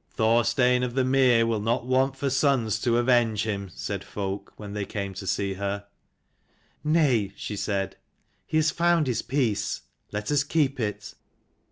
[0.16, 4.74] "Thorstein of the Mere will not want for sons to avenge him," said folk, when
[4.74, 5.86] they came to see her.
[6.84, 7.96] "Nay," she said.
[8.46, 9.80] "He has found his peace.
[10.12, 11.14] Let us keep it."